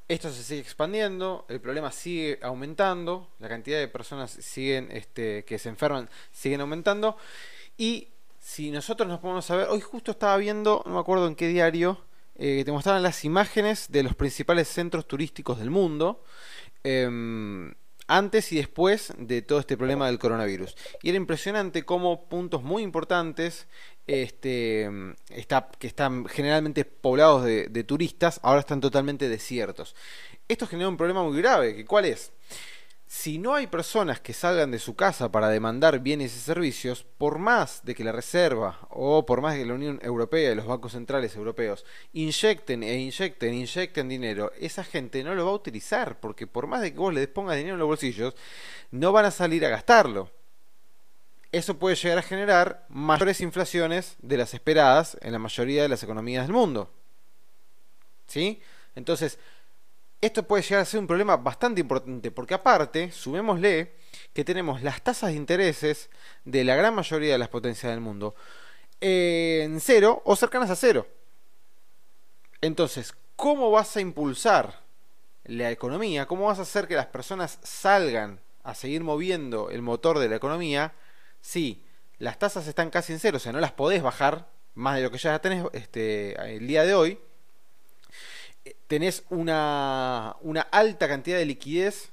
esto 0.08 0.32
se 0.32 0.42
sigue 0.42 0.62
expandiendo, 0.62 1.46
el 1.50 1.62
problema 1.62 1.92
sigue 1.92 2.40
aumentando, 2.42 3.30
la 3.38 3.48
cantidad 3.48 3.78
de 3.78 3.88
personas 3.88 4.32
siguen, 4.32 4.90
este, 4.92 5.46
que 5.46 5.60
se 5.60 5.70
enferman 5.70 6.10
siguen 6.32 6.62
aumentando. 6.62 7.16
Y 7.78 8.08
si 8.40 8.72
nosotros 8.72 9.08
nos 9.08 9.20
podemos 9.20 9.52
a 9.52 9.56
ver, 9.56 9.68
hoy 9.68 9.82
justo 9.82 10.10
estaba 10.10 10.36
viendo, 10.38 10.82
no 10.88 10.94
me 10.94 11.00
acuerdo 11.00 11.28
en 11.28 11.36
qué 11.36 11.48
diario, 11.48 12.04
eh, 12.36 12.64
te 12.66 12.72
mostraban 12.72 13.04
las 13.04 13.24
imágenes 13.26 13.92
de 13.92 14.02
los 14.02 14.16
principales 14.16 14.68
centros 14.68 15.08
turísticos 15.08 15.60
del 15.60 15.70
mundo. 15.70 16.24
Em, 16.84 17.76
antes 18.10 18.52
y 18.52 18.58
después 18.58 19.14
de 19.18 19.42
todo 19.42 19.60
este 19.60 19.78
problema 19.78 20.08
del 20.08 20.20
coronavirus. 20.20 20.76
Y 21.02 21.10
era 21.10 21.18
impresionante 21.18 21.86
cómo 21.86 22.28
puntos 22.28 22.64
muy 22.64 22.84
importantes 22.84 23.68
este, 24.08 24.90
está, 25.30 25.70
que 25.78 25.86
están 25.86 26.26
generalmente 26.26 26.84
poblados 26.84 27.46
de, 27.46 27.84
turistas 27.84 28.40
ahora 28.44 28.60
están 28.60 28.82
totalmente 28.82 29.30
desiertos. 29.30 29.96
Esto 30.48 30.66
genera 30.66 30.90
un 30.90 30.98
problema 30.98 31.24
muy 31.24 31.38
grave, 31.38 31.76
que 31.76 31.86
¿cuál 31.86 32.06
es? 32.06 32.32
Si 33.12 33.40
no 33.40 33.56
hay 33.56 33.66
personas 33.66 34.20
que 34.20 34.34
salgan 34.34 34.70
de 34.70 34.78
su 34.78 34.96
casa 34.96 35.32
para 35.32 35.50
demandar 35.50 36.00
bienes 36.00 36.36
y 36.36 36.40
servicios, 36.40 37.08
por 37.18 37.40
más 37.40 37.84
de 37.84 37.96
que 37.96 38.04
la 38.04 38.12
Reserva 38.12 38.88
o 38.92 39.26
por 39.26 39.42
más 39.42 39.56
de 39.56 39.62
que 39.62 39.66
la 39.66 39.74
Unión 39.74 40.00
Europea 40.04 40.52
y 40.52 40.56
los 40.56 40.68
bancos 40.68 40.92
centrales 40.92 41.36
europeos 41.36 41.88
inyecten 42.14 42.84
e 42.84 43.00
inyecten, 43.00 43.56
inyecten 43.56 44.10
dinero, 44.10 44.52
esa 44.60 44.84
gente 44.84 45.24
no 45.24 45.34
lo 45.34 45.44
va 45.44 45.52
a 45.52 45.56
utilizar, 45.56 46.20
porque 46.20 46.46
por 46.46 46.68
más 46.68 46.82
de 46.82 46.94
que 46.94 47.00
vos 47.00 47.12
le 47.12 47.28
pongas 47.28 47.58
dinero 47.58 47.74
en 47.74 47.80
los 47.80 47.88
bolsillos, 47.88 48.36
no 48.92 49.12
van 49.12 49.26
a 49.26 49.32
salir 49.32 49.66
a 49.66 49.70
gastarlo. 49.70 50.30
Eso 51.52 51.80
puede 51.80 51.96
llegar 51.96 52.20
a 52.20 52.22
generar 52.22 52.86
mayores 52.90 53.42
inflaciones 53.42 54.18
de 54.20 54.38
las 54.38 54.54
esperadas 54.54 55.18
en 55.22 55.32
la 55.32 55.40
mayoría 55.40 55.82
de 55.82 55.90
las 55.90 56.04
economías 56.04 56.46
del 56.46 56.54
mundo. 56.54 56.94
¿Sí? 58.28 58.62
Entonces, 58.94 59.40
esto 60.22 60.44
puede 60.44 60.64
llegar 60.64 60.82
a 60.82 60.86
ser 60.86 61.00
un 61.00 61.08
problema 61.08 61.38
bastante 61.38 61.82
importante, 61.82 62.32
porque 62.32 62.54
aparte, 62.54 63.12
subémosle 63.12 63.94
que 64.34 64.44
tenemos 64.44 64.82
las 64.82 65.02
tasas 65.02 65.32
de 65.32 65.38
intereses 65.38 66.10
de 66.46 66.64
la 66.64 66.76
gran 66.76 66.94
mayoría 66.94 67.34
de 67.34 67.38
las 67.38 67.50
potencias 67.50 67.92
del 67.92 68.02
mundo 68.02 68.36
en 69.02 69.80
cero 69.80 70.22
o 70.26 70.36
cercanas 70.36 70.70
a 70.70 70.76
cero. 70.76 71.08
Entonces, 72.62 73.14
¿cómo 73.36 73.72
vas 73.72 73.96
a 73.96 74.02
impulsar 74.02 74.82
la 75.46 75.72
economía? 75.72 76.26
¿Cómo 76.26 76.46
vas 76.46 76.60
a 76.60 76.64
hacer 76.64 76.88
que 76.88 76.96
las 76.96 77.08
personas 77.08 77.60
salgan 77.64 78.42
a 78.64 78.76
seguir 78.76 79.04
moviendo 79.04 79.70
el 79.70 79.82
motor 79.82 80.20
de 80.20 80.28
la 80.28 80.36
economía 80.36 80.94
si 81.40 81.82
las 82.18 82.38
tasas 82.38 82.68
están 82.68 82.90
casi 82.90 83.14
en 83.14 83.20
cero? 83.20 83.38
O 83.38 83.40
sea, 83.40 83.54
no 83.54 83.62
las 83.62 83.72
podés 83.72 84.04
bajar 84.04 84.50
más 84.76 84.98
de 84.98 85.04
lo 85.04 85.12
que 85.12 85.18
ya 85.18 85.40
tenés 85.40 85.66
este, 85.72 86.34
el 86.56 86.68
día 86.68 86.84
de 86.84 86.94
hoy 86.94 87.20
tenés 88.88 89.24
una, 89.30 90.36
una 90.42 90.62
alta 90.62 91.08
cantidad 91.08 91.38
de 91.38 91.46
liquidez 91.46 92.12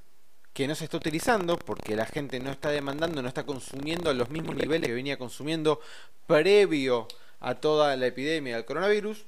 que 0.53 0.67
no 0.67 0.75
se 0.75 0.85
está 0.85 0.97
utilizando 0.97 1.59
porque 1.59 1.97
la 1.97 2.07
gente 2.07 2.41
no 2.41 2.51
está 2.51 2.71
demandando, 2.71 3.21
no 3.21 3.29
está 3.29 3.45
consumiendo 3.45 4.09
a 4.09 4.15
los 4.15 4.31
mismos 4.31 4.57
niveles 4.57 4.89
que 4.89 4.95
venía 4.95 5.19
consumiendo 5.19 5.81
previo 6.27 7.07
a 7.41 7.57
toda 7.57 7.95
la 7.97 8.07
epidemia 8.07 8.57
del 8.57 8.65
coronavirus. 8.65 9.27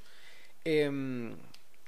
Em, 0.64 1.36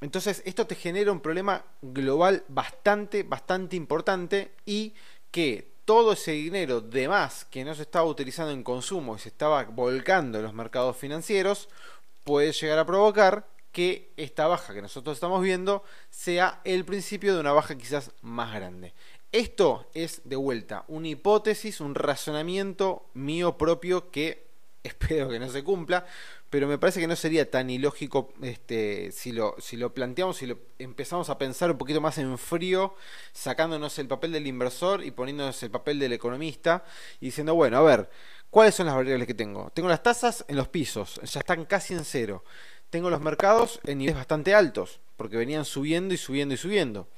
entonces 0.00 0.42
esto 0.44 0.66
te 0.66 0.74
genera 0.74 1.12
un 1.12 1.20
problema 1.20 1.64
global 1.82 2.44
bastante, 2.48 3.22
bastante 3.22 3.76
importante 3.76 4.52
y 4.66 4.94
que 5.30 5.70
todo 5.84 6.12
ese 6.12 6.32
dinero 6.32 6.80
de 6.80 7.08
más 7.08 7.44
que 7.46 7.64
no 7.64 7.74
se 7.74 7.82
estaba 7.82 8.04
utilizando 8.04 8.52
en 8.52 8.62
consumo 8.62 9.16
y 9.16 9.18
se 9.18 9.28
estaba 9.28 9.64
volcando 9.64 10.38
en 10.38 10.44
los 10.44 10.54
mercados 10.54 10.96
financieros 10.96 11.68
puede 12.24 12.52
llegar 12.52 12.78
a 12.78 12.86
provocar 12.86 13.46
que 13.72 14.12
esta 14.16 14.46
baja 14.46 14.74
que 14.74 14.82
nosotros 14.82 15.16
estamos 15.16 15.42
viendo 15.42 15.84
sea 16.08 16.60
el 16.64 16.84
principio 16.84 17.34
de 17.34 17.40
una 17.40 17.52
baja 17.52 17.76
quizás 17.76 18.12
más 18.22 18.54
grande. 18.54 18.94
Esto 19.32 19.88
es 19.94 20.22
de 20.24 20.36
vuelta 20.36 20.84
una 20.88 21.08
hipótesis, 21.08 21.80
un 21.80 21.94
razonamiento 21.94 23.06
mío 23.14 23.56
propio 23.56 24.10
que 24.10 24.50
espero 24.82 25.28
que 25.28 25.38
no 25.38 25.48
se 25.48 25.62
cumpla, 25.62 26.06
pero 26.48 26.66
me 26.66 26.78
parece 26.78 27.00
que 27.00 27.06
no 27.06 27.14
sería 27.14 27.48
tan 27.48 27.70
ilógico 27.70 28.32
este, 28.42 29.12
si, 29.12 29.30
lo, 29.30 29.54
si 29.58 29.76
lo 29.76 29.94
planteamos, 29.94 30.38
si 30.38 30.46
lo 30.46 30.58
empezamos 30.78 31.30
a 31.30 31.38
pensar 31.38 31.70
un 31.70 31.78
poquito 31.78 32.00
más 32.00 32.18
en 32.18 32.36
frío, 32.38 32.94
sacándonos 33.32 33.98
el 33.98 34.08
papel 34.08 34.32
del 34.32 34.46
inversor 34.46 35.04
y 35.04 35.10
poniéndonos 35.10 35.62
el 35.62 35.70
papel 35.70 35.98
del 35.98 36.12
economista 36.12 36.82
y 37.20 37.26
diciendo, 37.26 37.54
bueno, 37.54 37.76
a 37.76 37.82
ver, 37.82 38.10
¿cuáles 38.48 38.74
son 38.74 38.86
las 38.86 38.96
variables 38.96 39.28
que 39.28 39.34
tengo? 39.34 39.70
Tengo 39.74 39.88
las 39.88 40.02
tasas 40.02 40.44
en 40.48 40.56
los 40.56 40.68
pisos, 40.68 41.20
ya 41.22 41.40
están 41.40 41.66
casi 41.66 41.94
en 41.94 42.04
cero 42.04 42.42
tengo 42.90 43.08
los 43.08 43.20
mercados 43.20 43.80
en 43.84 43.98
niveles 43.98 44.16
bastante 44.16 44.54
altos, 44.54 45.00
porque 45.16 45.36
venían 45.36 45.64
subiendo 45.64 46.12
y 46.12 46.16
subiendo 46.16 46.54
y 46.54 46.58
subiendo. 46.58 47.08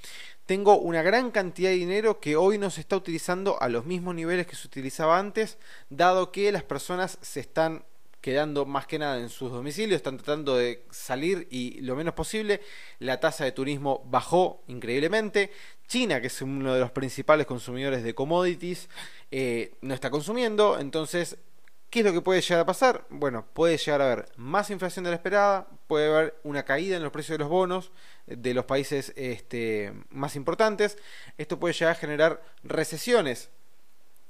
Tengo 0.46 0.78
una 0.78 1.02
gran 1.02 1.30
cantidad 1.30 1.70
de 1.70 1.76
dinero 1.76 2.20
que 2.20 2.36
hoy 2.36 2.58
no 2.58 2.70
se 2.70 2.80
está 2.80 2.96
utilizando 2.96 3.60
a 3.62 3.68
los 3.68 3.86
mismos 3.86 4.14
niveles 4.14 4.46
que 4.46 4.56
se 4.56 4.66
utilizaba 4.66 5.18
antes, 5.18 5.56
dado 5.88 6.30
que 6.30 6.52
las 6.52 6.62
personas 6.62 7.18
se 7.22 7.40
están 7.40 7.84
quedando 8.20 8.64
más 8.64 8.86
que 8.86 8.98
nada 8.98 9.18
en 9.18 9.28
sus 9.28 9.50
domicilios, 9.50 9.96
están 9.96 10.16
tratando 10.16 10.56
de 10.56 10.84
salir 10.90 11.48
y 11.50 11.80
lo 11.80 11.96
menos 11.96 12.14
posible. 12.14 12.60
La 13.00 13.18
tasa 13.18 13.44
de 13.44 13.52
turismo 13.52 14.04
bajó 14.06 14.62
increíblemente. 14.68 15.50
China, 15.88 16.20
que 16.20 16.28
es 16.28 16.40
uno 16.40 16.72
de 16.72 16.80
los 16.80 16.92
principales 16.92 17.46
consumidores 17.46 18.04
de 18.04 18.14
commodities, 18.14 18.88
eh, 19.30 19.74
no 19.80 19.92
está 19.92 20.08
consumiendo. 20.10 20.78
Entonces 20.78 21.36
¿Qué 21.92 21.98
es 21.98 22.06
lo 22.06 22.14
que 22.14 22.22
puede 22.22 22.40
llegar 22.40 22.60
a 22.60 22.64
pasar? 22.64 23.04
Bueno, 23.10 23.44
puede 23.52 23.76
llegar 23.76 24.00
a 24.00 24.06
haber 24.06 24.32
más 24.36 24.70
inflación 24.70 25.04
de 25.04 25.10
la 25.10 25.16
esperada, 25.16 25.66
puede 25.88 26.06
haber 26.06 26.40
una 26.42 26.64
caída 26.64 26.96
en 26.96 27.02
los 27.02 27.12
precios 27.12 27.36
de 27.36 27.44
los 27.44 27.50
bonos 27.50 27.92
de 28.24 28.54
los 28.54 28.64
países 28.64 29.12
este, 29.14 29.92
más 30.08 30.34
importantes. 30.34 30.96
Esto 31.36 31.60
puede 31.60 31.74
llegar 31.74 31.92
a 31.92 31.98
generar 31.98 32.42
recesiones 32.62 33.50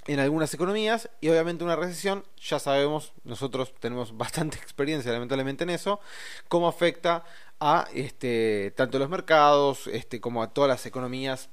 en 0.08 0.18
algunas 0.18 0.52
economías 0.52 1.08
y 1.20 1.28
obviamente 1.28 1.62
una 1.62 1.76
recesión, 1.76 2.24
ya 2.36 2.58
sabemos, 2.58 3.12
nosotros 3.22 3.72
tenemos 3.78 4.16
bastante 4.16 4.56
experiencia 4.56 5.12
lamentablemente 5.12 5.62
en 5.62 5.70
eso, 5.70 6.00
cómo 6.48 6.66
afecta 6.66 7.22
a 7.60 7.86
este, 7.94 8.72
tanto 8.74 8.98
los 8.98 9.08
mercados 9.08 9.86
este, 9.86 10.20
como 10.20 10.42
a 10.42 10.52
todas 10.52 10.68
las 10.68 10.84
economías 10.84 11.48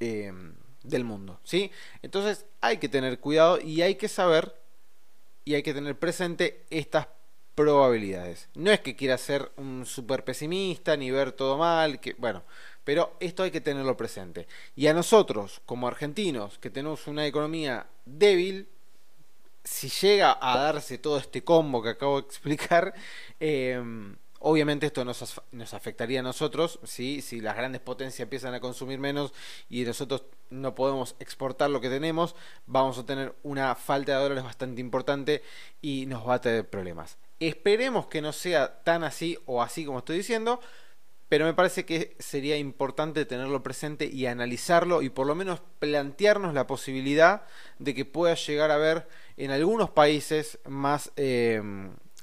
eh, 0.00 0.32
del 0.84 1.04
mundo. 1.04 1.38
¿sí? 1.44 1.70
Entonces 2.00 2.46
hay 2.62 2.78
que 2.78 2.88
tener 2.88 3.20
cuidado 3.20 3.60
y 3.60 3.82
hay 3.82 3.96
que 3.96 4.08
saber 4.08 4.63
y 5.44 5.54
hay 5.54 5.62
que 5.62 5.74
tener 5.74 5.98
presente 5.98 6.64
estas 6.70 7.08
probabilidades. 7.54 8.48
No 8.54 8.70
es 8.70 8.80
que 8.80 8.96
quiera 8.96 9.18
ser 9.18 9.52
un 9.56 9.86
super 9.86 10.24
pesimista 10.24 10.96
ni 10.96 11.10
ver 11.10 11.32
todo 11.32 11.56
mal, 11.56 12.00
que 12.00 12.14
bueno, 12.14 12.42
pero 12.82 13.16
esto 13.20 13.42
hay 13.42 13.50
que 13.50 13.60
tenerlo 13.60 13.96
presente. 13.96 14.46
Y 14.76 14.86
a 14.86 14.94
nosotros, 14.94 15.60
como 15.66 15.88
argentinos, 15.88 16.58
que 16.58 16.70
tenemos 16.70 17.06
una 17.06 17.26
economía 17.26 17.86
débil, 18.04 18.68
si 19.62 19.88
llega 19.88 20.36
a 20.40 20.58
darse 20.58 20.98
todo 20.98 21.18
este 21.18 21.42
combo 21.42 21.82
que 21.82 21.90
acabo 21.90 22.20
de 22.20 22.26
explicar, 22.26 22.94
eh, 23.40 23.82
Obviamente 24.46 24.84
esto 24.84 25.06
nos, 25.06 25.40
nos 25.52 25.72
afectaría 25.72 26.20
a 26.20 26.22
nosotros, 26.22 26.78
si 26.84 27.22
las 27.40 27.56
grandes 27.56 27.80
potencias 27.80 28.20
empiezan 28.20 28.52
a 28.52 28.60
consumir 28.60 28.98
menos 28.98 29.32
y 29.70 29.84
nosotros 29.84 30.24
no 30.50 30.74
podemos 30.74 31.16
exportar 31.18 31.70
lo 31.70 31.80
que 31.80 31.88
tenemos, 31.88 32.36
vamos 32.66 32.98
a 32.98 33.06
tener 33.06 33.34
una 33.42 33.74
falta 33.74 34.12
de 34.12 34.22
dólares 34.22 34.44
bastante 34.44 34.82
importante 34.82 35.42
y 35.80 36.04
nos 36.04 36.28
va 36.28 36.34
a 36.34 36.40
tener 36.42 36.68
problemas. 36.68 37.16
Esperemos 37.40 38.06
que 38.08 38.20
no 38.20 38.34
sea 38.34 38.82
tan 38.82 39.02
así 39.02 39.38
o 39.46 39.62
así 39.62 39.86
como 39.86 40.00
estoy 40.00 40.18
diciendo, 40.18 40.60
pero 41.30 41.46
me 41.46 41.54
parece 41.54 41.86
que 41.86 42.14
sería 42.18 42.58
importante 42.58 43.24
tenerlo 43.24 43.62
presente 43.62 44.04
y 44.04 44.26
analizarlo 44.26 45.00
y 45.00 45.08
por 45.08 45.26
lo 45.26 45.34
menos 45.34 45.62
plantearnos 45.78 46.52
la 46.52 46.66
posibilidad 46.66 47.46
de 47.78 47.94
que 47.94 48.04
pueda 48.04 48.34
llegar 48.34 48.70
a 48.70 48.74
haber 48.74 49.08
en 49.38 49.52
algunos 49.52 49.88
países 49.88 50.58
más... 50.66 51.12
Eh, 51.16 51.62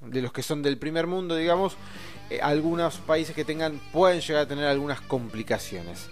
de 0.02 0.22
los 0.22 0.34
que 0.34 0.44
son 0.44 0.62
del 0.62 0.78
primer 0.78 1.08
mundo, 1.08 1.36
digamos, 1.36 1.76
eh, 2.30 2.40
algunos 2.42 2.98
países 2.98 3.36
que 3.36 3.46
tengan 3.46 3.80
pueden 3.92 4.22
llegar 4.22 4.44
a 4.44 4.48
tener 4.48 4.66
algunas 4.66 5.02
complicaciones. 5.02 6.10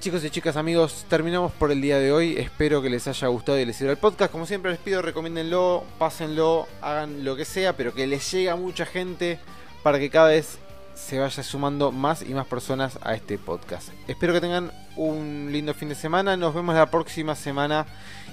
Chicos 0.00 0.22
y 0.22 0.28
chicas, 0.28 0.56
amigos, 0.56 1.06
terminamos 1.08 1.52
por 1.52 1.70
el 1.70 1.80
día 1.80 1.98
de 1.98 2.12
hoy. 2.12 2.36
Espero 2.36 2.82
que 2.82 2.90
les 2.90 3.08
haya 3.08 3.28
gustado 3.28 3.58
y 3.58 3.64
les 3.64 3.74
sirva 3.74 3.92
el 3.92 3.98
podcast. 3.98 4.30
Como 4.30 4.44
siempre 4.44 4.70
les 4.70 4.78
pido, 4.78 5.00
recomiéndenlo, 5.00 5.82
pásenlo, 5.98 6.66
hagan 6.82 7.24
lo 7.24 7.36
que 7.36 7.46
sea, 7.46 7.74
pero 7.74 7.94
que 7.94 8.06
les 8.06 8.30
llegue 8.30 8.50
a 8.50 8.56
mucha 8.56 8.84
gente 8.84 9.38
para 9.82 9.98
que 9.98 10.10
cada 10.10 10.28
vez 10.28 10.58
se 10.94 11.18
vaya 11.18 11.42
sumando 11.42 11.90
más 11.90 12.22
y 12.22 12.34
más 12.34 12.46
personas 12.46 12.98
a 13.02 13.14
este 13.14 13.38
podcast. 13.38 13.88
Espero 14.06 14.32
que 14.32 14.40
tengan 14.40 14.72
un 14.96 15.48
lindo 15.50 15.72
fin 15.72 15.88
de 15.88 15.94
semana. 15.94 16.36
Nos 16.36 16.54
vemos 16.54 16.74
la 16.74 16.90
próxima 16.90 17.34
semana. 17.34 17.86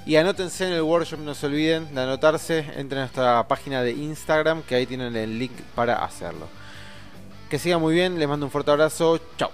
Y 0.05 0.15
anótense 0.15 0.65
en 0.65 0.73
el 0.73 0.81
workshop, 0.81 1.19
no 1.19 1.35
se 1.35 1.45
olviden 1.45 1.93
de 1.93 2.01
anotarse. 2.01 2.59
Entren 2.75 2.99
a 2.99 3.01
nuestra 3.03 3.47
página 3.47 3.83
de 3.83 3.91
Instagram, 3.91 4.63
que 4.63 4.75
ahí 4.75 4.85
tienen 4.85 5.15
el 5.15 5.37
link 5.37 5.53
para 5.75 6.03
hacerlo. 6.03 6.47
Que 7.49 7.59
siga 7.59 7.77
muy 7.77 7.93
bien, 7.93 8.17
les 8.17 8.27
mando 8.27 8.45
un 8.45 8.51
fuerte 8.51 8.71
abrazo. 8.71 9.19
Chao. 9.37 9.51